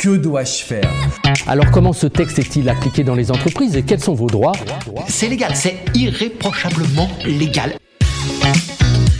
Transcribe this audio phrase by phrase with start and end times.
[0.00, 0.90] Que dois-je faire
[1.46, 4.54] Alors comment ce texte est-il appliqué dans les entreprises et quels sont vos droits
[5.08, 7.76] C'est légal, c'est irréprochablement légal.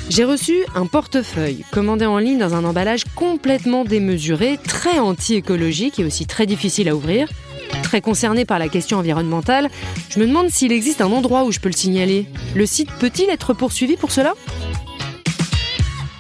[0.09, 6.05] J'ai reçu un portefeuille commandé en ligne dans un emballage complètement démesuré, très anti-écologique et
[6.07, 7.29] aussi très difficile à ouvrir.
[7.83, 9.69] Très concerné par la question environnementale,
[10.09, 12.25] je me demande s'il existe un endroit où je peux le signaler.
[12.55, 14.33] Le site peut-il être poursuivi pour cela?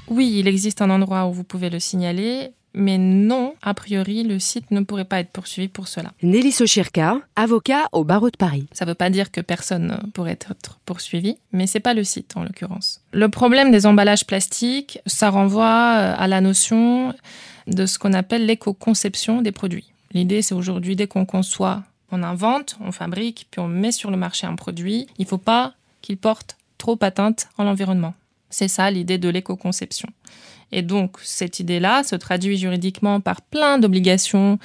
[0.08, 2.50] Oui, il existe un endroit où vous pouvez le signaler.
[2.72, 6.12] Mais non, a priori, le site ne pourrait pas être poursuivi pour cela.
[6.22, 8.66] Nelly Sochirka, avocat au barreau de Paris.
[8.72, 10.54] Ça ne veut pas dire que personne ne pourrait être
[10.86, 13.00] poursuivi, mais c'est pas le site en l'occurrence.
[13.12, 17.14] Le problème des emballages plastiques, ça renvoie euh, à la notion
[17.66, 19.92] de ce qu'on appelle l'éco-conception des produits.
[20.12, 24.16] L'idée, c'est aujourd'hui, dès qu'on conçoit, on invente, on fabrique, puis on met sur le
[24.16, 28.14] marché un produit, il ne faut pas qu'il porte trop atteinte à l'environnement.
[28.50, 30.08] C'est ça l'idée de l'éco-conception.
[30.72, 34.58] Et donc, cette idée-là se traduit juridiquement par plein d'obligations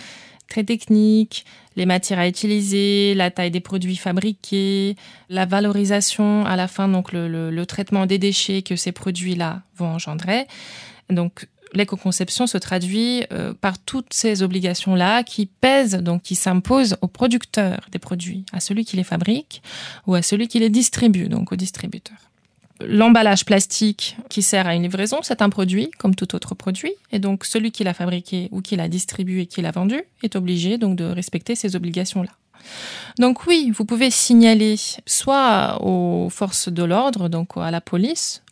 [0.48, 4.96] très techniques, les matières à utiliser, la taille des produits fabriqués,
[5.30, 10.46] la valorisation à la fin, donc le, traitement des déchets que ces produits-là vont engendrer.
[11.10, 17.08] Donc, l'éco-conception se traduit euh, par toutes ces obligations-là qui pèsent, donc qui s'imposent au
[17.08, 19.62] producteur des produits, à celui qui les fabrique
[20.08, 22.18] ou à celui qui les distribue, donc au distributeur.
[22.82, 26.92] L'emballage plastique qui sert à une livraison, c'est un produit comme tout autre produit.
[27.12, 30.36] Et donc, celui qui l'a fabriqué ou qui l'a distribué et qui l'a vendu est
[30.36, 32.32] obligé donc de respecter ces obligations-là.
[33.20, 34.76] Donc oui, vous pouvez signaler
[35.06, 38.44] soit aux forces de l'ordre, donc à la police,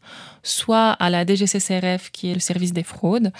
[0.43, 3.31] soit à la DGCCRF qui est le service des fraudes.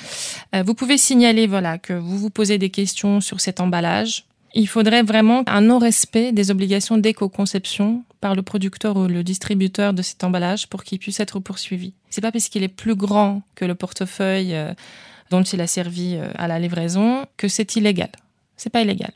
[0.55, 4.67] Euh, vous pouvez signaler voilà que vous vous posez des questions sur cet emballage, il
[4.67, 10.23] faudrait vraiment un non-respect des obligations d'éco-conception par le producteur ou le distributeur de cet
[10.23, 11.93] emballage pour qu'il puisse être poursuivi.
[12.09, 14.73] C'est pas parce qu'il est plus grand que le portefeuille euh,
[15.31, 18.11] dont il a servi euh, à la livraison que c'est illégal.
[18.55, 19.11] C'est pas illégal.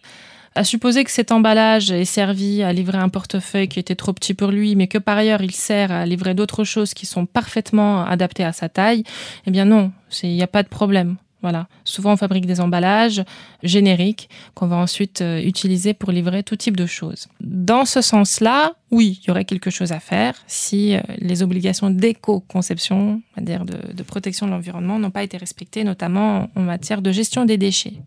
[0.56, 4.34] À supposer que cet emballage ait servi à livrer un portefeuille qui était trop petit
[4.34, 8.04] pour lui, mais que par ailleurs il sert à livrer d'autres choses qui sont parfaitement
[8.04, 9.04] adaptées à sa taille,
[9.46, 9.92] eh bien non,
[10.24, 11.18] il n'y a pas de problème.
[11.44, 11.68] Voilà.
[11.84, 13.24] Souvent, on fabrique des emballages
[13.62, 17.28] génériques qu'on va ensuite euh, utiliser pour livrer tout type de choses.
[17.42, 21.92] Dans ce sens-là, oui, il y aurait quelque chose à faire si euh, les obligations
[21.92, 27.46] d'éco-conception, dire de, protection de l'environnement, n'ont pas été respectées, notamment en matière de gestion
[27.46, 28.02] des déchets.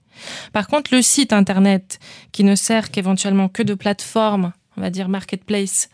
[0.52, 2.00] Par contre, le site internet
[2.32, 5.88] qui ne sert qu'éventuellement que de plateforme, on va dire marketplace,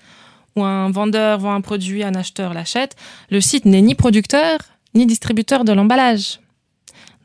[0.56, 2.97] où un vendeur vend un produit, un acheteur l'achète,
[3.30, 4.58] le site n'est ni producteur
[4.94, 6.41] ni distributeur de l'emballage.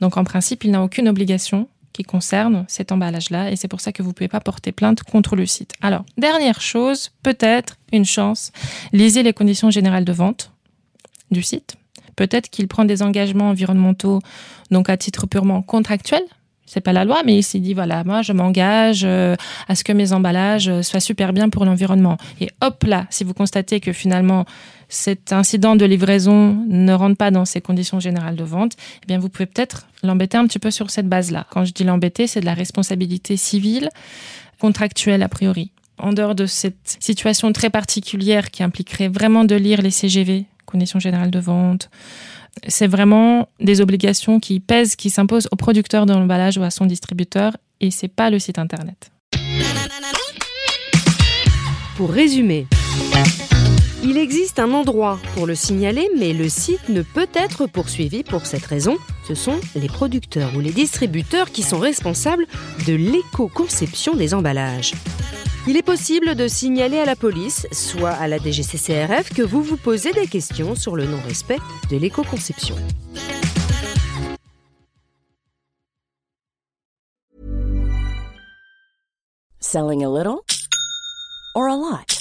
[0.01, 3.91] Donc en principe, il n'a aucune obligation qui concerne cet emballage-là et c'est pour ça
[3.91, 5.73] que vous ne pouvez pas porter plainte contre le site.
[5.81, 8.51] Alors, dernière chose, peut-être une chance,
[8.93, 10.51] lisez les conditions générales de vente
[11.31, 11.75] du site.
[12.15, 14.19] Peut-être qu'il prend des engagements environnementaux
[14.69, 16.23] donc à titre purement contractuel,
[16.65, 19.35] c'est pas la loi, mais il s'est dit voilà, moi je m'engage euh,
[19.67, 22.17] à ce que mes emballages euh, soient super bien pour l'environnement.
[22.39, 24.45] Et hop là, si vous constatez que finalement
[24.91, 29.19] cet incident de livraison ne rentre pas dans ces conditions générales de vente, eh bien
[29.19, 31.47] vous pouvez peut-être l'embêter un petit peu sur cette base-là.
[31.49, 33.89] Quand je dis l'embêter, c'est de la responsabilité civile
[34.59, 35.71] contractuelle a priori.
[35.97, 40.99] En dehors de cette situation très particulière qui impliquerait vraiment de lire les CGV, conditions
[40.99, 41.89] générales de vente,
[42.67, 46.85] c'est vraiment des obligations qui pèsent, qui s'imposent au producteur de l'emballage ou à son
[46.85, 49.09] distributeur, et c'est pas le site internet.
[51.95, 52.67] Pour résumer,
[54.03, 58.45] il existe un endroit pour le signaler, mais le site ne peut être poursuivi pour
[58.45, 58.97] cette raison.
[59.27, 62.45] Ce sont les producteurs ou les distributeurs qui sont responsables
[62.87, 64.93] de l'éco-conception des emballages.
[65.67, 69.77] Il est possible de signaler à la police, soit à la DGCCRF, que vous vous
[69.77, 71.59] posez des questions sur le non-respect
[71.91, 72.75] de l'éco-conception.
[79.59, 80.41] Selling a little
[81.55, 82.20] or a lot?